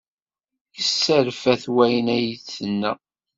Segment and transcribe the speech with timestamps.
[0.75, 2.91] Yesserfa-t wayen ay d-tenna.